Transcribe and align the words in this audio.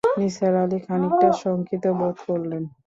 নিসার 0.17 0.53
আলি 0.63 0.79
খানিকটা 0.85 1.29
শঙ্কিত 1.41 1.83
বোধ 1.99 2.17
করলেন। 2.27 2.63